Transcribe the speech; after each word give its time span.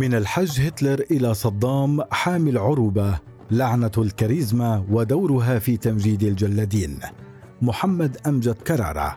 من 0.00 0.14
الحج 0.14 0.60
هتلر 0.60 1.04
إلى 1.10 1.34
صدام 1.34 2.00
حامل 2.10 2.58
عروبة 2.58 3.18
لعنة 3.50 3.90
الكاريزما 3.98 4.84
ودورها 4.90 5.58
في 5.58 5.76
تمجيد 5.76 6.22
الجلادين. 6.22 6.98
محمد 7.62 8.16
أمجد 8.26 8.54
كرارة. 8.54 9.16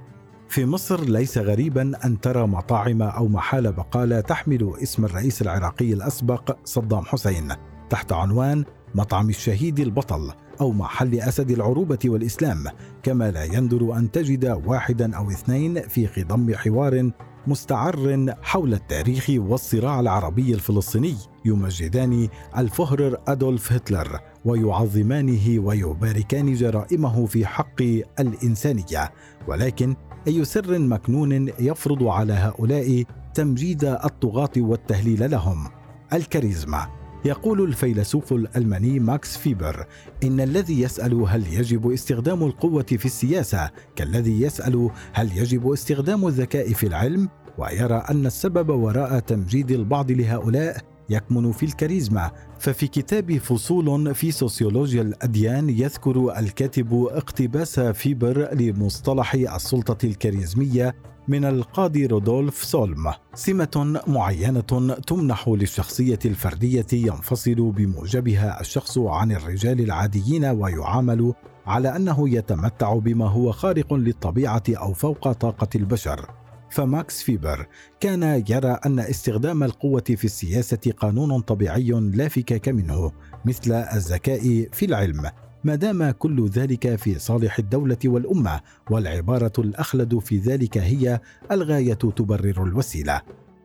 في 0.50 0.66
مصر 0.66 1.04
ليس 1.04 1.38
غريبا 1.38 1.92
أن 2.06 2.22
ترى 2.22 2.48
مطاعم 2.48 3.02
أو 3.02 3.28
محال 3.28 3.72
بقالة 3.72 4.20
تحمل 4.20 4.74
اسم 4.84 5.06
الرئيس 5.06 5.42
العراقي 5.42 5.94
الأسبق 5.94 6.58
صدام 6.66 7.06
حسين 7.06 7.54
تحت 7.90 8.12
عنوان 8.12 8.64
مطعم 8.96 9.30
الشهيد 9.30 9.80
البطل 9.80 10.32
أو 10.62 10.72
محل 10.72 11.16
أسد 11.16 11.52
العروبة 11.52 12.00
والإسلام 12.06 12.64
كما 13.04 13.32
لا 13.32 13.44
يندر 13.44 13.98
أن 13.98 14.12
تجد 14.12 14.62
واحدا 14.66 15.16
أو 15.16 15.32
اثنين 15.32 15.82
في 15.82 16.08
خضم 16.08 16.56
حوار 16.56 17.12
مستعر 17.48 18.36
حول 18.42 18.74
التاريخ 18.74 19.26
والصراع 19.30 20.00
العربي 20.00 20.54
الفلسطيني 20.54 21.16
يمجدان 21.46 22.28
الفوهرر 22.58 23.18
أدولف 23.28 23.72
هتلر 23.72 24.20
ويعظمانه 24.46 25.60
ويباركان 25.60 26.54
جرائمه 26.54 27.26
في 27.26 27.46
حق 27.46 27.82
الإنسانية. 28.20 29.12
ولكن 29.48 29.96
أي 30.28 30.46
سر 30.46 30.80
مكنون 30.80 31.50
يفرض 31.60 32.04
على 32.04 32.34
هؤلاء 32.34 33.04
تمجيد 33.34 33.86
الطغاة 33.86 34.52
والتهليل 34.58 35.32
لهم؟ 35.32 35.68
الكاريزما. 36.14 37.03
يقول 37.26 37.62
الفيلسوف 37.62 38.34
الألماني 38.34 39.00
ماكس 39.00 39.38
فيبر 39.38 39.88
إن 40.24 40.42
الذي 40.42 40.82
يسأل 40.82 41.26
هل 41.28 41.48
يجب 41.54 41.92
استخدام 41.92 42.44
القوة 42.44 42.84
في 42.84 43.06
السياسة 43.06 43.72
كالذي 43.96 44.42
يسأل 44.42 44.90
هل 45.14 45.38
يجب 45.38 45.72
استخدام 45.72 46.28
الذكاء 46.28 46.74
في 46.74 46.88
العلم 46.88 47.30
ويرى 47.58 48.04
أن 48.10 48.26
السبب 48.26 48.70
وراء 48.70 49.20
تمجيد 49.20 49.72
البعض 49.72 50.12
لهؤلاء 50.12 50.93
يكمن 51.10 51.52
في 51.52 51.66
الكاريزما. 51.66 52.32
ففي 52.60 52.88
كتاب 52.88 53.38
فصول 53.38 54.16
في 54.16 54.32
سوسيولوجيا 54.32 55.02
الأديان 55.02 55.70
يذكر 55.70 56.40
الكاتب 56.40 57.08
اقتباس 57.12 57.80
فيبر 57.80 58.54
لمصطلح 58.54 59.34
السلطة 59.34 60.06
الكاريزمية 60.06 60.96
من 61.28 61.46
القاضي 61.46 62.06
رودولف 62.06 62.64
سوم. 62.64 63.14
سمة 63.36 64.02
معينة 64.08 64.96
تمنح 65.08 65.48
للشخصية 65.48 66.20
الفردية 66.26 66.86
ينفصل 66.94 67.72
بموجبها 67.72 68.62
الشخص 68.62 68.98
عن 68.98 69.32
الرجال 69.32 69.82
العاديين 69.82 70.46
ويعامل 70.46 71.34
على 71.66 71.96
أنه 71.96 72.30
يتمتع 72.30 72.94
بما 72.94 73.30
هو 73.30 73.52
خارق 73.52 73.94
للطبيعة 73.94 74.64
أو 74.70 74.94
فوق 74.94 75.32
طاقة 75.32 75.68
البشر. 75.76 76.43
فماكس 76.74 77.24
فيبر 77.24 77.68
كان 78.00 78.44
يرى 78.50 78.80
أن 78.86 79.00
استخدام 79.00 79.64
القوة 79.64 80.04
في 80.08 80.26
السياسة 80.26 80.94
قانون 80.98 81.42
طبيعي 81.42 81.90
لا 81.92 82.28
فكاك 82.28 82.70
منه 82.70 83.12
مثل 83.46 83.74
الذكاء 83.74 84.68
في 84.72 84.86
العلم. 84.86 85.30
ما 85.64 85.76
دام 85.76 86.12
كل 86.12 86.48
ذلك 86.48 86.96
في 86.96 87.20
صالح 87.20 87.60
الدولة 87.60 87.98
والأمة 88.06 88.62
والعبارة 88.90 89.54
الأخلد 89.60 90.20
في 90.20 90.38
ذلك 90.38 90.78
هي 90.78 91.20
الغاية 91.52 91.94
تبرر 91.94 92.64
الوسيلة. 92.64 93.22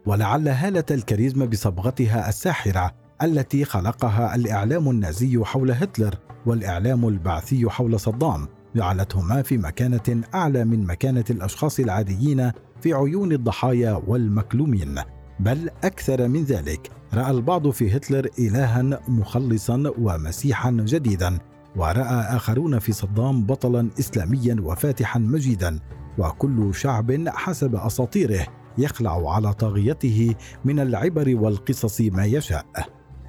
ولعل 0.07 0.49
هالة 0.49 0.85
الكاريزما 0.91 1.47
بصبغتها 1.47 2.29
الساحرة 2.29 2.95
التي 3.23 3.65
خلقها 3.65 4.35
الإعلام 4.35 4.91
النازي 4.91 5.45
حول 5.45 5.71
هتلر 5.71 6.15
والإعلام 6.47 7.09
البعثي 7.09 7.71
حول 7.71 8.01
صدام. 8.01 8.49
جعلتهما 8.77 9.43
في 9.43 9.59
مكانة 9.59 10.23
أعلى 10.35 10.65
من 10.65 10.87
مكانة 10.87 11.25
الأشخاص 11.31 11.81
العاديين 11.81 12.53
في 12.81 12.95
عيون 12.95 13.33
الضحايا 13.33 14.03
والمكلومين. 14.07 14.95
بل 15.41 15.71
أكثر 15.85 16.29
من 16.29 16.45
ذلك 16.45 16.91
رأى 17.15 17.31
البعض 17.31 17.71
في 17.71 17.97
هتلر 17.97 18.29
إلها 18.39 18.83
مخلصا 19.09 19.93
ومسيحا 19.99 20.71
جديدا 20.71 21.39
ورأى 21.77 22.37
آخرون 22.37 22.79
في 22.79 22.93
صدام 22.93 23.47
بطلا 23.47 23.89
إسلاميا 23.99 24.57
وفاتحا 24.63 25.19
مجيدا. 25.19 25.79
وكل 26.19 26.75
شعب 26.75 27.29
حسب 27.29 27.75
أساطيره 27.75 28.47
يخلع 28.79 29.35
على 29.35 29.53
طاغيته 29.53 30.35
من 30.65 30.81
العبر 30.81 31.37
والقصص 31.37 32.01
ما 32.01 32.25
يشاء. 32.25 32.67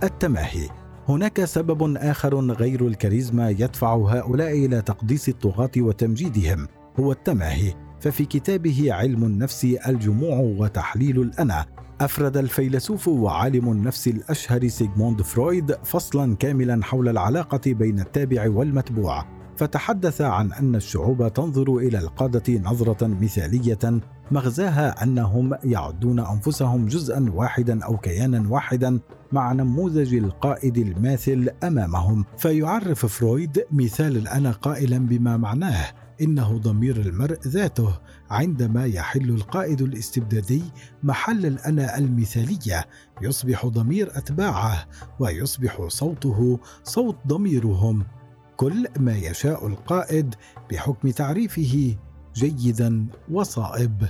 التماهي 0.03 0.69
هناك 1.09 1.45
سبب 1.45 1.97
آخر 1.97 2.35
غير 2.51 2.87
الكاريزما 2.87 3.49
يدفع 3.49 3.95
هؤلاء 3.95 4.65
إلى 4.65 4.81
تقديس 4.81 5.29
الطغاة 5.29 5.71
وتمجيدهم 5.77 6.67
هو 6.99 7.11
التماهي. 7.11 7.73
ففي 7.99 8.25
كتابه 8.25 8.93
علم 8.93 9.23
النفس 9.23 9.65
الجموع 9.87 10.37
وتحليل 10.37 11.21
الأنا 11.21 11.65
أفرد 12.01 12.37
الفيلسوف 12.37 13.07
وعالم 13.07 13.71
النفس 13.71 14.07
الأشهر 14.07 14.67
سيغموند 14.67 15.21
فرويد 15.21 15.71
فصلا 15.71 16.35
كاملا 16.35 16.83
حول 16.83 17.09
العلاقة 17.09 17.73
بين 17.73 17.99
التابع 17.99 18.49
والمتبوع. 18.49 19.38
فتحدث 19.59 20.21
عن 20.21 20.53
أن 20.53 20.75
الشعوب 20.75 21.33
تنظر 21.33 21.77
إلى 21.77 21.99
القادة 21.99 22.59
نظرة 22.59 23.07
مثالية 23.07 24.01
مغزاها 24.31 25.03
أنهم 25.03 25.53
يعدون 25.63 26.19
أنفسهم 26.19 26.85
جزءا 26.85 27.31
واحدا 27.33 27.83
أو 27.83 27.97
كيانا 27.97 28.49
واحدا 28.49 28.99
مع 29.31 29.53
نموذج 29.53 30.15
القائد 30.15 30.77
الماثل 30.77 31.49
أمامهم. 31.63 32.25
فيعرف 32.37 33.05
فرويد 33.05 33.65
مثال 33.71 34.17
الأنا 34.17 34.51
قائلا 34.51 34.97
بما 34.97 35.37
معناه. 35.37 35.85
إنه 36.21 36.57
ضمير 36.57 36.97
المرء 36.97 37.39
ذاته 37.47 37.99
عندما 38.29 38.85
يحل 38.85 39.29
القائد 39.29 39.81
الاستبدادي 39.81 40.63
محل 41.03 41.45
الأنا 41.45 41.97
المثالية. 41.97 42.85
يصبح 43.21 43.65
ضمير 43.65 44.17
أتباعه 44.17 44.85
ويصبح 45.19 45.87
صوته 45.87 46.59
صوت 46.83 47.17
ضميرهم. 47.27 48.03
كل 48.59 48.87
ما 48.99 49.17
يشاء 49.17 49.67
القائد 49.67 50.35
بحكم 50.71 51.09
تعريفه 51.09 51.95
جيدا 52.35 53.07
وصائب. 53.31 54.05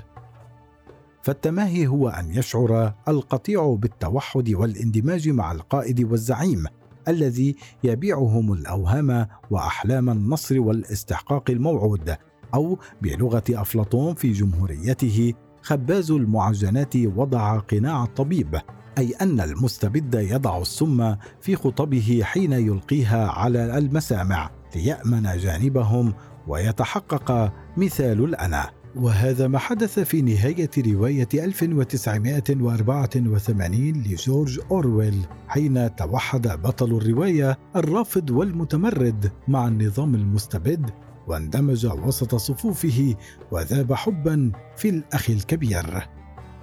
فالتماهي 1.22 1.88
هو 1.88 2.10
أن 2.10 2.30
يشعر 2.30 2.94
القطيع 3.08 3.76
بالتوحد 3.80 4.50
والاندماج 4.50 5.30
مع 5.30 5.52
القائد 5.52 6.12
والزعيم 6.12 6.66
الذي 7.08 7.56
يبيعهم 7.84 8.54
الأوهام 8.54 9.28
وأحلام 9.52 10.10
النصر 10.10 10.60
والاستحقاق 10.60 11.50
الموعود 11.50 12.16
أو 12.54 12.78
بلغة 13.02 13.44
أفلاطون 13.50 14.16
في 14.16 14.32
جمهوريته 14.32 15.34
خباز 15.62 16.12
المعجنات 16.12 16.96
وضع 16.96 17.60
قناع 17.60 18.04
الطبيب. 18.04 18.60
أي 19.00 19.14
أن 19.22 19.40
المستبد 19.40 20.16
يضع 20.16 20.62
السم 20.62 21.16
في 21.42 21.56
خطبه 21.56 22.22
حين 22.24 22.54
يلقيها 22.54 23.28
على 23.28 23.78
المسامع 23.78 24.50
ليأمن 24.76 25.38
جانبهم 25.38 26.14
ويتحقق 26.48 27.54
مثال 27.78 28.24
الأنا. 28.24 28.70
وهذا 28.96 29.48
ما 29.48 29.60
حدث 29.60 30.00
في 30.00 30.22
نهاية 30.22 30.70
رواية 30.78 31.28
1984 31.34 34.04
لجورج 34.04 34.60
أورويل 34.72 35.26
حين 35.48 35.96
توحد 35.96 36.48
بطل 36.48 36.98
الرواية 36.98 37.58
الرافض 37.76 38.30
والمتمرد 38.30 39.32
مع 39.48 39.68
النظام 39.68 40.16
المستبد 40.16 40.90
واندمج 41.28 41.86
وسط 41.86 42.36
صفوفه 42.36 43.16
وذاب 43.52 43.94
حبا 43.94 44.52
في 44.78 44.90
الأخ 44.90 45.30
الكبير 45.30 46.10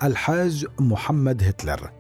الحاج 0.03 0.67
محمد 0.81 1.43
هتلر. 1.43 1.91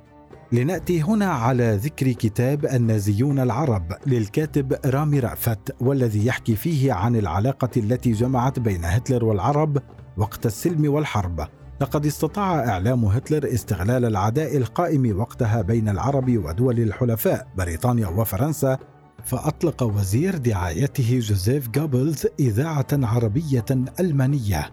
لنأتي 0.53 1.03
هنا 1.03 1.27
على 1.27 1.77
ذكر 1.83 2.13
كتاب 2.13 2.67
النازيون 2.67 3.39
العرب 3.39 3.93
للكاتب 4.07 4.77
رامي 4.87 5.21
رأفت 5.21 5.75
والذي 5.81 6.27
يحكي 6.27 6.57
فيه 6.57 6.93
عن 6.93 7.17
العلاقة 7.17 7.71
التي 7.77 8.13
جمعت 8.13 8.59
بين 8.59 8.85
هتلر 8.85 9.25
والعرب 9.25 9.79
وقت 10.17 10.47
السلم 10.47 10.95
والحرب. 10.95 11.47
لقد 11.81 12.07
استطاع 12.07 12.69
إعلام 12.69 13.05
هتلر 13.05 13.55
استغلال 13.55 14.05
العداء 14.05 14.57
القائم 14.57 15.21
وقتها 15.21 15.63
بين 15.63 15.89
العرب 15.89 16.45
ودول 16.45 16.81
الحلفاء 16.81 17.49
بريطانيا 17.57 18.09
وفرنسا 18.09 18.79
فأطلق 19.25 19.83
وزير 19.83 20.39
دعايته 20.39 21.19
جوزيف 21.19 21.69
جابلز 21.69 22.27
إذاعة 22.41 22.87
عربية 22.93 23.65
ألمانية. 24.01 24.71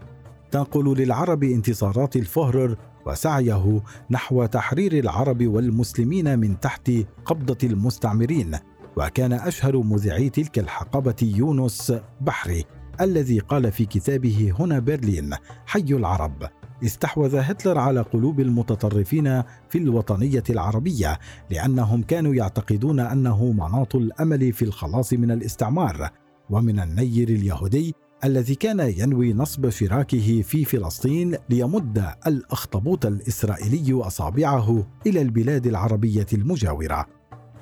تنقل 0.52 0.98
للعرب 0.98 1.44
انتصارات 1.44 2.16
الفهرر 2.16 2.78
وسعيه 3.06 3.82
نحو 4.10 4.46
تحرير 4.46 4.94
العرب 4.94 5.48
والمسلمين 5.48 6.40
من 6.40 6.60
تحت 6.60 6.92
قبضة 7.26 7.58
المستعمرين 7.68 8.58
وكان 8.98 9.34
أشهر 9.34 9.78
مذيعي 9.78 10.30
تلك 10.30 10.60
الحقبة 10.60 11.16
يونس 11.22 11.94
بحري 12.22 12.66
الذي 13.02 13.40
قال 13.40 13.72
في 13.72 13.86
كتابه 13.86 14.54
هنا 14.60 14.80
برلين 14.80 15.34
حي 15.66 15.86
العرب 15.90 16.44
استحوذ 16.84 17.36
هتلر 17.36 17.78
على 17.78 18.02
قلوب 18.02 18.40
المتطرفين 18.40 19.44
في 19.70 19.78
الوطنية 19.78 20.44
العربية 20.50 21.20
لأنهم 21.50 22.04
كانوا 22.04 22.36
يعتقدون 22.36 23.00
أنه 23.00 23.52
مناط 23.52 23.96
الأمل 23.96 24.54
في 24.54 24.66
الخلاص 24.66 25.14
من 25.14 25.32
الاستعمار 25.32 26.10
ومن 26.50 26.80
النير 26.80 27.30
اليهودي 27.30 27.96
الذي 28.24 28.56
كان 28.56 28.80
ينوي 28.80 29.34
نصب 29.34 29.70
شراكه 29.70 30.42
في 30.42 30.66
فلسطين 30.66 31.36
ليمد 31.50 32.06
الأخطبوط 32.28 33.06
الإسرائيلي 33.06 33.94
أصابعه 33.94 34.88
إلى 35.08 35.22
البلاد 35.22 35.68
العربية 35.68 36.25
المجاورة. 36.34 37.06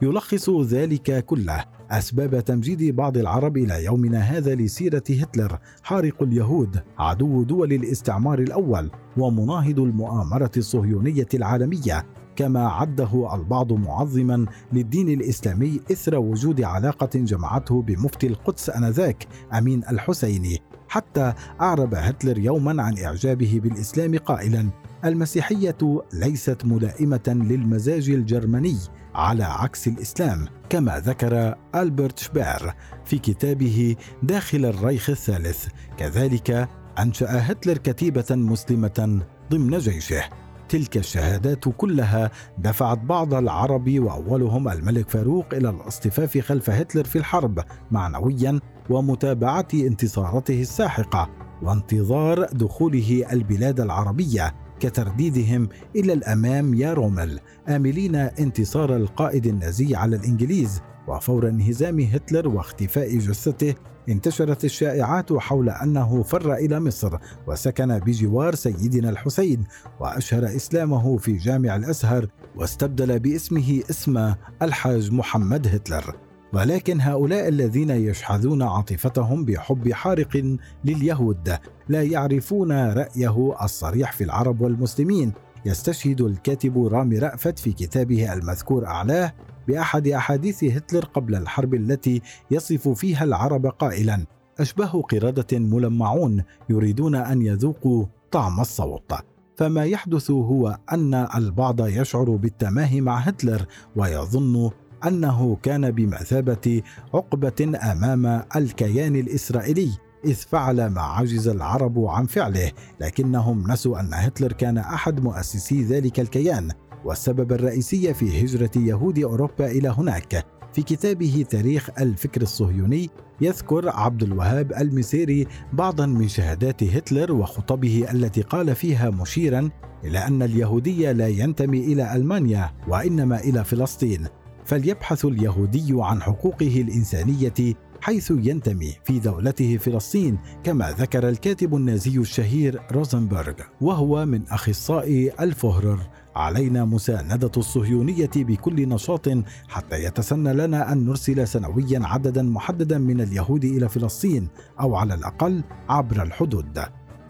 يلخص 0.02 0.50
ذلك 0.50 1.26
كله 1.26 1.66
أسباب 1.92 2.46
تمجيد 2.46 2.96
بعض 2.96 3.18
العرب 3.18 3.58
إلى 3.58 3.84
يومنا 3.86 4.20
هذا 4.20 4.56
لسيرة 4.56 5.04
هتلر 5.10 5.60
حارق 5.84 6.24
اليهود 6.24 6.80
عدو 7.00 7.44
دول 7.44 7.74
الاستعمار 7.74 8.40
الأول 8.40 8.92
ومناهض 9.18 9.80
المؤامرة 9.80 10.52
الصهيونية 10.58 11.28
العالمية 11.34 12.06
كما 12.42 12.68
عده 12.68 13.36
البعض 13.36 13.74
معظما 13.74 14.46
للدين 14.74 15.10
الإسلامي 15.10 15.82
إثر 15.92 16.16
وجود 16.16 16.62
علاقة 16.62 17.10
جمعته 17.16 17.82
بمفتي 17.82 18.28
القدس 18.28 18.70
آنذاك 18.70 19.28
أمين 19.54 19.84
الحسيني. 19.90 20.62
حتى 20.90 21.34
أعرب 21.62 21.94
هتلر 21.94 22.38
يوما 22.40 22.84
عن 22.84 22.98
إعجابه 22.98 23.60
بالإسلام 23.64 24.18
قائلا 24.18 24.70
المسيحية 25.06 26.04
ليست 26.14 26.66
ملائمة 26.66 27.24
للمزاج 27.28 28.10
الجرمني 28.10 28.78
على 29.16 29.44
عكس 29.44 29.88
الإسلام 29.88 30.48
كما 30.70 31.00
ذكر 31.00 31.56
ألبرت 31.76 32.20
شبير 32.20 32.74
في 33.06 33.20
كتابه 33.20 33.96
داخل 34.24 34.66
الريخ 34.66 35.10
الثالث. 35.10 35.68
كذلك 35.98 36.70
أنشأ 37.00 37.52
هتلر 37.52 37.78
كتيبة 37.78 38.26
مسلمة 38.32 39.22
ضمن 39.52 39.78
جيشه. 39.78 40.41
تلك 40.72 40.98
الشهادات 40.98 41.66
كلها 41.78 42.32
دفعت 42.58 42.98
بعض 42.98 43.34
العرب 43.34 44.00
وأولهم 44.00 44.70
الملك 44.70 45.10
فاروق 45.10 45.46
إلى 45.54 45.70
الاصطفاف 45.70 46.38
خلف 46.38 46.70
هتلر 46.70 47.04
في 47.04 47.16
الحرب 47.16 47.60
معنويا 47.92 48.60
ومتابعة 48.90 49.68
انتصارته 49.74 50.62
الساحقة 50.62 51.30
وانتظار 51.62 52.44
دخوله 52.44 53.26
البلاد 53.32 53.80
العربية 53.80 54.56
كترديدهم 54.80 55.70
إلى 55.96 56.14
الأمام 56.14 56.74
يا 56.74 56.94
رومل 56.94 57.40
آملين 57.70 58.16
انتصار 58.16 58.96
القائد 58.96 59.46
النازي 59.46 59.96
على 59.96 60.16
الإنجليز. 60.16 60.82
وفور 61.12 61.48
انهزام 61.50 62.00
هتلر 62.00 62.48
واختفاء 62.48 63.18
جثته 63.18 63.76
انتشرت 64.10 64.66
الشائعات 64.66 65.34
حول 65.34 65.70
أنه 65.70 66.24
فر 66.24 66.54
إلى 66.54 66.80
مصر 66.80 67.18
وسكن 67.48 68.00
بجوار 68.00 68.56
سيدنا 68.56 69.10
الحسين 69.10 69.64
وأشهر 70.00 70.46
إسلامه 70.46 71.18
في 71.18 71.38
جامع 71.38 71.76
الأزهر 71.76 72.28
واستبدل 72.56 73.20
باسمه 73.20 73.82
اسم 73.90 74.34
الحاج 74.62 75.12
محمد 75.12 75.68
هتلر. 75.68 76.16
ولكن 76.54 77.02
هؤلاء 77.02 77.48
الذين 77.48 77.90
يشحذون 77.90 78.62
عاطفتهم 78.62 79.46
بحب 79.46 79.94
حارق 79.94 80.58
لليهود 80.86 81.58
لا 81.90 82.04
يعرفون 82.04 82.72
رأيه 82.72 83.64
الصريح 83.64 84.12
في 84.12 84.24
العرب 84.24 84.62
والمسلمين 84.62 85.34
يستشهد 85.66 86.22
الكاتب 86.22 86.88
رامي 86.88 87.20
رأفت 87.20 87.60
في 87.60 87.72
كتابه 87.72 88.34
المذكور 88.34 88.86
أعلاه 88.88 89.34
بأحد 89.68 90.08
أحاديث 90.08 90.64
هتلر 90.64 91.06
قبل 91.06 91.36
الحرب 91.36 91.74
التي 91.74 92.22
يصف 92.52 92.90
فيها 92.90 93.24
العرب 93.24 93.66
قائلا 93.66 94.26
أشبه 94.60 95.02
قردة 95.02 95.60
ملمعون 95.60 96.44
يريدون 96.70 97.16
أن 97.16 97.42
يذوقوا 97.42 98.06
طعم 98.32 98.62
الصوت. 98.62 99.14
فما 99.58 99.86
يحدث 99.86 100.32
هو 100.32 100.78
أن 100.92 101.14
البعض 101.14 101.88
يشعر 101.88 102.36
بالتماهي 102.36 103.02
مع 103.02 103.18
هتلر 103.18 103.66
ويظن 103.96 104.72
أنه 105.08 105.58
كان 105.64 105.92
بمثابة 105.92 106.82
عقبة 107.14 107.80
أمام 107.92 108.44
الكيان 108.56 109.16
الإسرائيلي 109.16 109.90
إذ 110.26 110.34
فعل 110.36 110.88
ما 110.88 111.02
عجز 111.02 111.48
العرب 111.48 112.00
عن 112.00 112.26
فعله 112.26 112.72
لكنهم 113.00 113.72
نسوا 113.72 114.00
أن 114.00 114.14
هتلر 114.14 114.52
كان 114.54 114.78
أحد 114.78 115.24
مؤسسي 115.24 115.84
ذلك 115.84 116.20
الكيان. 116.20 116.72
والسبب 117.06 117.54
الرئيسي 117.54 118.14
في 118.14 118.44
هجرة 118.44 118.72
يهود 118.76 119.20
أوروبا 119.20 119.72
إلى 119.72 119.90
هناك. 119.98 120.46
في 120.74 120.82
كتابه 120.82 121.46
تاريخ 121.50 121.90
الفكر 122.00 122.42
الصهيوني 122.42 123.10
يذكر 123.42 123.90
عبد 123.90 124.24
الوهاب 124.24 124.74
المسيري 124.74 125.48
بعضا 125.74 126.06
من 126.06 126.28
شهادات 126.28 126.84
هتلر 126.84 127.32
وخطبه 127.32 128.12
التي 128.12 128.42
قال 128.42 128.76
فيها 128.76 129.10
مشيرا 129.10 129.70
إلى 130.04 130.20
أن 130.20 130.44
اليهودي 130.44 131.14
لا 131.14 131.28
ينتمي 131.28 131.80
إلى 131.80 132.16
ألمانيا 132.16 132.72
وإنما 132.88 133.40
إلى 133.40 133.64
فلسطين. 133.64 134.28
فليبحث 134.66 135.26
اليهودي 135.26 135.88
عن 135.92 136.22
حقوقه 136.22 136.82
الإنسانية 136.82 137.76
حيث 138.02 138.34
ينتمي 138.36 138.94
في 139.04 139.20
دولته 139.20 139.78
فلسطين 139.78 140.38
كما 140.64 140.92
ذكر 140.92 141.30
الكاتب 141.30 141.76
النازي 141.76 142.18
الشهير 142.18 142.82
روزنبرغ 142.92 143.54
وهو 143.82 144.26
من 144.26 144.48
أخصائي 144.48 145.32
الفهرر. 145.40 146.00
علينا 146.36 146.86
مساندة 146.86 147.52
الصهيونية 147.58 148.30
بكل 148.36 148.90
نشاط 148.90 149.30
حتى 149.68 150.04
يتسنى 150.04 150.54
لنا 150.54 150.92
أن 150.92 151.06
نرسل 151.06 151.48
سنويا 151.48 152.02
عددا 152.04 152.42
محددا 152.42 152.98
من 152.98 153.22
اليهود 153.22 153.66
إلى 153.66 153.90
فلسطين 153.90 154.48
أو 154.80 154.96
على 154.96 155.14
الأقل 155.14 155.64
عبر 155.90 156.24
الحدود. 156.24 156.80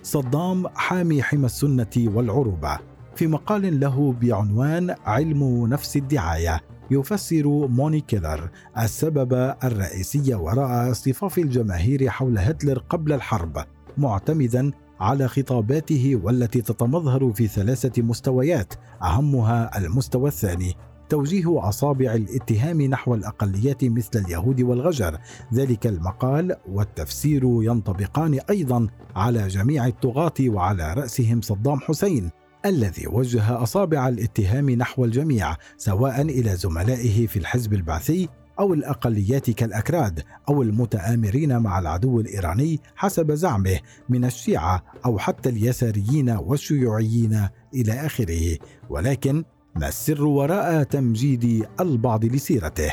صدام 0.04 0.68
حامي 0.68 1.24
حمى 1.24 1.46
السنة 1.46 1.88
والعروبة 1.98 2.80
في 3.16 3.28
مقال 3.28 3.80
له 3.80 4.14
بعنوان 4.22 4.96
علم 5.06 5.68
نفس 5.68 5.98
الدعاية 5.98 6.62
يفسر 6.92 7.48
موني 7.68 8.00
كيلر 8.02 8.50
السبب 8.78 9.34
الرئيسي 9.64 10.34
وراء 10.34 10.92
اصطفاف 10.92 11.38
الجماهير 11.38 12.10
حول 12.10 12.38
هتلر 12.38 12.80
قبل 12.90 13.14
الحرب 13.14 13.66
معتمدا 13.98 14.72
على 15.02 15.28
خطاباته 15.28 16.20
والتي 16.24 16.62
تتمظهر 16.62 17.32
في 17.34 17.48
ثلاثة 17.48 18.02
مستويات 18.02 18.74
أهمها 19.04 19.78
المستوى 19.78 20.28
الثاني 20.28 20.76
توجيه 21.10 21.70
أصابع 21.70 22.14
الاتهام 22.14 22.82
نحو 22.82 23.16
الأقليات 23.16 23.84
مثل 23.84 24.20
اليهود 24.26 24.62
والغجر. 24.62 25.18
ذلك 25.54 25.88
المقال 25.88 26.56
والتفسير 26.70 27.44
ينطبقان 27.46 28.40
أيضا 28.50 28.88
على 29.16 29.48
جميع 29.48 29.88
الطغاة 29.88 30.34
وعلى 30.42 30.94
رأسهم 30.94 31.42
صدام 31.42 31.80
حسين 31.80 32.32
الذي 32.66 33.08
وجه 33.08 33.64
أصابع 33.64 34.08
الاتهام 34.08 34.70
نحو 34.70 35.06
الجميع 35.06 35.56
سواء 35.78 36.22
إلى 36.22 36.56
زملائه 36.56 37.28
في 37.28 37.40
الحزب 37.40 37.74
البعثي 37.74 38.30
أو 38.60 38.74
الأقليات 38.74 39.50
كالأكراد 39.50 40.24
أو 40.50 40.62
المتآمرين 40.62 41.58
مع 41.58 41.80
العدو 41.80 42.20
الإيراني 42.20 42.80
حسب 42.96 43.32
زعمه 43.32 43.80
من 44.10 44.26
الشيعة 44.26 44.84
أو 45.06 45.18
حتى 45.18 45.50
اليساريين 45.50 46.30
والشيوعيين 46.30 47.48
إلى 47.74 47.94
آخره. 47.94 48.58
ولكن 48.90 49.44
ما 49.76 49.88
السر 49.88 50.24
وراء 50.24 50.84
تمجيد 50.84 51.68
البعض 51.80 52.26
لسيرته؟ 52.26 52.92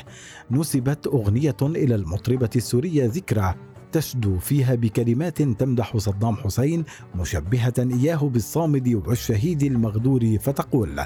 نسبت 0.50 1.06
أغنية 1.06 1.56
إلى 1.62 1.94
المطربة 1.94 2.50
السورية 2.56 3.06
ذكرى 3.06 3.54
تشدو 3.92 4.38
فيها 4.38 4.74
بكلمات 4.74 5.42
تمدح 5.42 5.96
صدام 5.96 6.36
حسين 6.36 6.84
مشبهة 7.14 7.74
إياه 7.78 8.16
بالصامد 8.16 9.02
والشهيد 9.06 9.62
المغدور 9.62 10.38
فتقول 10.40 10.96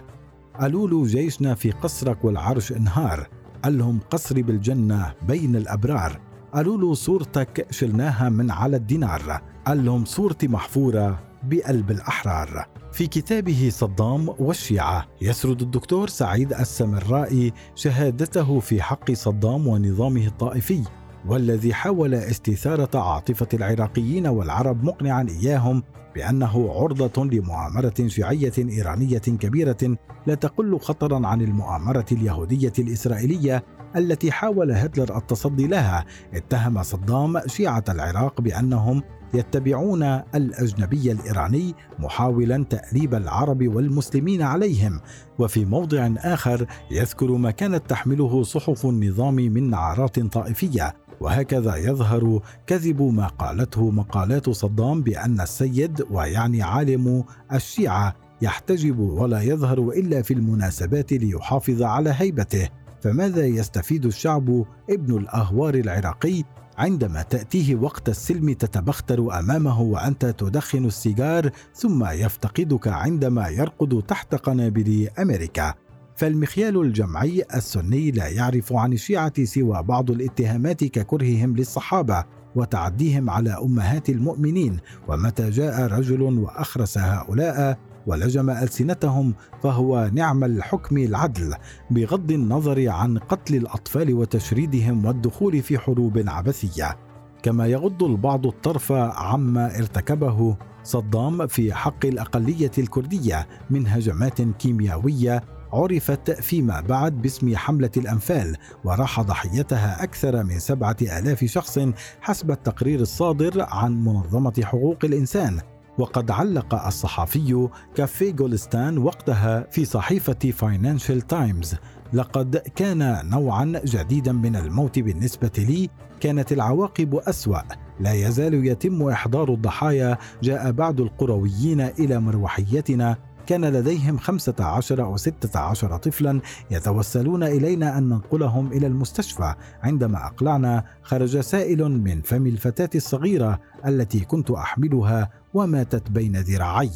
له 0.61 1.07
جيشنا 1.07 1.55
في 1.55 1.71
قصرك 1.71 2.25
والعرش 2.25 2.73
انهار 2.73 3.29
قال 3.64 3.78
لهم 3.78 4.00
قصري 4.11 4.42
بالجنة 4.42 5.14
بين 5.23 5.57
الأبرار. 5.57 6.21
قالوا 6.54 6.78
له 6.78 6.95
صورتك 6.95 7.66
شلناها 7.71 8.28
من 8.28 8.50
على 8.50 8.76
الدينار. 8.76 9.42
قال 9.66 9.85
لهم 9.85 10.04
صورتي 10.04 10.49
محفورة 10.49 11.23
بقلب 11.42 11.90
الأحرار. 11.90 12.66
في 12.92 13.07
كتابه 13.07 13.69
صدام 13.73 14.28
والشيعة. 14.38 15.07
يسرد 15.21 15.62
الدكتور 15.62 16.09
سعيد 16.09 16.52
السمرائي 16.52 17.52
شهادته 17.75 18.61
في 18.61 18.83
حق 18.83 19.12
صدام 19.12 19.66
ونظامه 19.66 20.26
الطائفي. 20.26 20.83
والذي 21.29 21.75
حاول 21.75 22.14
استثارة 22.14 22.99
عاطفة 22.99 23.49
العراقيين 23.55 24.26
والعرب 24.26 24.85
مقنعا 24.85 25.26
إياهم 25.29 25.83
بأنه 26.14 26.73
عرضة 26.73 27.25
لمؤامرة 27.25 27.95
شيعية 28.07 28.52
إيرانية 28.59 29.19
كبيرة 29.19 29.97
لا 30.26 30.35
تقل 30.35 30.79
خطرا 30.79 31.26
عن 31.26 31.41
المؤامرة 31.41 32.07
اليهودية 32.12 32.73
الإسرائيلية 32.79 33.64
التي 33.97 34.33
حاول 34.33 34.73
هتلر 34.73 35.17
التصدي 35.17 35.67
لها 35.67 36.05
اتهم 36.35 36.83
صدام 36.83 37.41
شيعة 37.47 37.85
العراق 37.88 38.41
بأنهم 38.41 39.02
يتبعون 39.35 40.02
الأجنبي 40.35 41.12
الإيراني 41.12 41.75
محاولا 41.99 42.64
تاليب 42.64 43.14
العرب 43.14 43.69
والمسلمين 43.75 44.43
عليهم. 44.43 45.00
وفي 45.38 45.64
موضع 45.64 46.11
آخر 46.19 46.67
يذكر 46.91 47.33
ما 47.33 47.50
كانت 47.50 47.91
تحمله 47.91 48.43
صحف 48.43 48.87
النظام 48.87 49.35
من 49.35 49.71
نعرات 49.71 50.21
طائفية 50.21 50.95
وهكذا 51.23 51.76
يظهر 51.76 52.41
كذب 52.67 53.02
ما 53.02 53.26
قالته 53.26 53.91
مقالات 53.91 54.50
صدام 54.50 55.02
بأن 55.02 55.41
السيد 55.41 56.05
ويعني 56.11 56.62
عالم 56.62 57.25
الشيعة 57.52 58.14
يحتجب 58.43 58.99
ولا 58.99 59.43
يظهر 59.43 59.79
إلا 59.79 60.23
في 60.23 60.35
المناسبات 60.35 61.12
ليحافظ 61.12 61.83
على 61.83 62.14
هيبته. 62.17 62.69
فماذا 63.02 63.47
يستفيد 63.47 64.07
الشعب 64.07 64.64
ابن 64.91 65.17
الأهوار 65.17 65.75
العراقي 65.75 66.43
عندما 66.79 67.23
تأتيه 67.23 67.76
وقت 67.76 68.09
السلم 68.09 68.52
تتبختر 68.52 69.38
أمامه 69.38 69.81
وأنت 69.81 70.26
تدخن 70.26 70.85
السيجار 70.85 71.50
ثم 71.75 72.05
يفتقدك 72.05 72.88
عندما 72.88 73.49
يرقد 73.49 74.02
تحت 74.09 74.35
قنابل 74.35 75.09
أمريكا؟ 75.19 75.75
فالمخيال 76.16 76.81
الجمعي 76.81 77.45
السني 77.54 78.11
لا 78.11 78.28
يعرف 78.28 78.73
عن 78.73 78.92
الشيعة 78.92 79.45
سوى 79.45 79.83
بعض 79.83 80.11
الاتهامات 80.11 80.85
ككرههم 80.85 81.57
للصحابة 81.57 82.25
وتعديهم 82.57 83.31
على 83.31 83.50
أمهات 83.50 84.09
المؤمنين 84.11 84.78
ومتى 85.09 85.50
جاء 85.50 85.87
رجل 85.87 86.23
وأخرس 86.23 86.99
هؤلاء 86.99 87.78
ولجم 88.07 88.50
ألسنتهم 88.50 89.35
فهو 89.62 90.11
نعم 90.12 90.45
الحكم 90.45 90.99
العدل 90.99 91.54
بغض 91.90 92.33
النظر 92.33 92.88
عن 92.88 93.19
قتل 93.19 93.54
الأطفال 93.54 94.14
وتشريدهم 94.14 95.04
والدخول 95.04 95.62
في 95.62 95.78
حروب 95.78 96.25
عبثية. 96.26 96.97
كما 97.42 97.66
يغض 97.66 98.02
البعض 98.02 98.47
الطرف 98.47 98.92
عما 98.92 99.78
ارتكبه 99.78 100.57
صدام 100.83 101.47
في 101.47 101.75
حق 101.75 102.07
الأقلية 102.07 102.71
الكردية 102.78 103.49
من 103.71 103.87
هجمات 103.87 104.42
كيميائية 104.42 105.42
عرفت 105.73 106.31
فيما 106.31 106.81
بعد 106.81 107.23
باسم 107.23 107.57
حملة 107.57 107.91
الأنفال 107.97 108.57
وراح 108.85 109.21
ضحيتها 109.21 110.02
أكثر 110.02 110.45
من 110.45 110.59
سبعة 110.59 110.97
آلاف 111.02 111.45
شخص 111.45 111.79
حسب 112.21 112.50
التقرير 112.50 113.00
الصادر 113.00 113.62
عن 113.69 114.05
منظمة 114.05 114.62
حقوق 114.64 114.99
الإنسان. 115.05 115.61
وقد 115.99 116.31
علق 116.31 116.87
الصحفي 116.87 117.69
كافيه 117.95 118.33
جولستان 118.33 118.99
وقتها 118.99 119.67
في 119.71 119.85
صحيفة 119.85 120.50
فاينانشال 120.52 121.21
تايمز 121.21 121.75
لقد 122.12 122.57
كان 122.57 123.31
نوعا 123.31 123.81
جديدا 123.85 124.33
من 124.33 124.57
الموت 124.57 124.99
بالنسبة 124.99 125.50
لي 125.59 125.88
كانت 126.21 126.52
العواقب 126.52 127.14
أسوأ. 127.14 127.61
لا 128.00 128.12
يزال 128.12 128.67
يتم 128.67 129.09
إحضار 129.09 129.55
الضحايا. 129.55 130.19
جاء 130.43 130.71
بعض 130.71 131.00
القرويين 131.00 131.81
إلى 131.81 132.21
مروحيتنا 132.21 133.17
كان 133.53 133.65
لديهم 133.65 134.19
خمسة 134.19 134.55
عشر 134.61 135.03
أو 135.03 135.17
ستة 135.17 135.59
عشر 135.59 135.97
طفلا 135.97 136.41
يتوسلون 136.71 137.43
إلينا 137.43 137.99
أن 137.99 138.09
ننقلهم 138.09 138.73
إلى 138.73 138.87
المستشفى. 138.87 139.55
عندما 139.83 140.27
أقلعنا 140.27 140.85
خرج 141.03 141.41
سائل 141.41 141.89
من 141.89 142.23
فم 142.23 142.47
الفتاة 142.47 142.91
الصغيرة 142.95 143.61
التي 143.87 144.21
كنت 144.21 144.51
أحملها 144.51 145.31
وماتت 145.55 146.11
بين 146.11 146.37
ذراعي. 146.37 146.91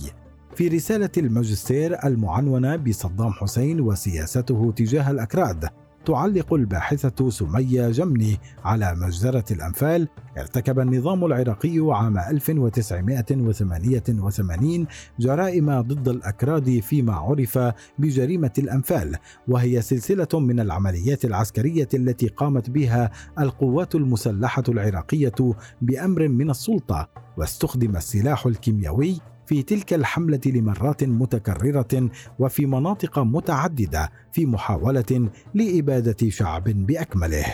في 0.55 0.69
رسالة 0.69 1.11
الماجستير 1.19 2.05
المعنونة 2.05 2.77
بصدام 2.77 3.33
حسين 3.33 3.81
وسياسته 3.81 4.73
تجاه 4.77 5.11
الأكراد 5.11 5.69
تعلق 6.07 6.55
الباحثة 6.55 7.31
سمية 7.31 7.91
جمني 7.91 8.39
على 8.65 8.95
مجزرة 8.95 9.45
الأنفال. 9.51 10.09
ارتكب 10.39 10.81
النظام 10.81 11.25
العراقي 11.25 11.79
عام 11.79 12.19
1988 12.19 14.87
جرائم 15.21 15.81
ضد 15.81 16.09
الأكراد 16.09 16.81
فيما 16.81 17.15
عرف 17.15 17.59
بجريمة 17.99 18.51
الأنفال 18.59 19.17
وهي 19.49 19.83
سلسلة 19.83 20.29
من 20.35 20.61
العمليات 20.61 21.25
العسكرية 21.25 21.89
التي 21.95 22.29
قامت 22.29 22.71
بها 22.71 23.11
القوات 23.39 23.95
المسلحة 23.95 24.65
العراقية 24.69 25.55
بأمر 25.83 26.29
من 26.29 26.51
السلطة 26.51 27.09
واستخدم 27.37 27.97
السلاح 27.97 28.47
الكيميائي 28.47 29.21
في 29.47 29.63
تلك 29.63 29.95
الحملة 29.95 30.41
لمرات 30.47 31.05
متكررة 31.05 32.11
وفي 32.39 32.67
مناطق 32.67 33.19
متعددة 33.19 34.13
في 34.33 34.47
محاولة 34.47 35.31
لإبادة 35.55 36.31
شعب 36.31 36.65
بأكمله. 36.65 37.47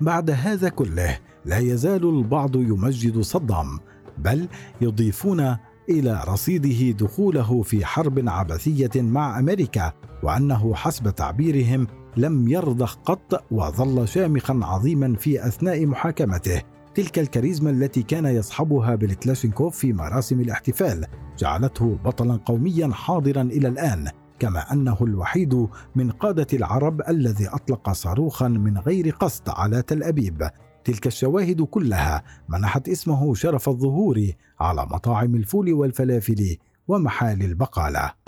بعد 0.00 0.30
هذا 0.30 0.68
كله 0.68 1.18
لا 1.44 1.58
يزال 1.58 2.08
البعض 2.08 2.56
يمجد 2.56 3.20
صدام 3.20 3.80
بل 4.18 4.48
يضيفون 4.80 5.56
إلى 5.90 6.24
رصيده 6.28 6.98
دخوله 7.06 7.62
في 7.62 7.84
حرب 7.84 8.28
عبثية 8.28 8.90
مع 8.96 9.38
أمريكا 9.38 9.92
وأنه 10.22 10.74
حسب 10.74 11.10
تعبيرهم 11.10 11.86
لم 12.16 12.48
يرضخ 12.48 12.96
قط 12.96 13.44
وظل 13.50 14.08
شامخا 14.08 14.60
عظيما 14.62 15.16
في 15.16 15.46
أثناء 15.46 15.86
محاكمته. 15.86 16.62
تلك 16.94 17.18
الكاريزما 17.18 17.70
التي 17.70 18.02
كان 18.02 18.26
يصحبها 18.26 18.94
بلكلاشينكوف 18.94 19.76
في 19.76 19.92
مراسم 19.92 20.40
الاحتفال 20.40 21.06
جعلته 21.38 21.98
بطلا 22.04 22.36
قوميا 22.36 22.90
حاضرا 22.92 23.42
إلى 23.42 23.68
الآن 23.68 24.08
كما 24.38 24.72
أنه 24.72 24.96
الوحيد 25.00 25.68
من 25.96 26.10
قادة 26.10 26.46
العرب 26.52 27.00
الذي 27.08 27.48
أطلق 27.48 27.92
صاروخا 27.92 28.48
من 28.48 28.78
غير 28.78 29.10
قصد 29.10 29.48
على 29.48 29.82
تل 29.82 30.02
أبيب. 30.02 30.50
تلك 30.84 31.06
الشواهد 31.06 31.62
كلها 31.62 32.22
منحت 32.48 32.88
اسمه 32.88 33.34
شرف 33.34 33.68
الظهور 33.68 34.20
على 34.60 34.86
مطاعم 34.86 35.34
الفول 35.34 35.72
والفلافل 35.72 36.56
ومحال 36.88 37.42
البقالة. 37.42 38.27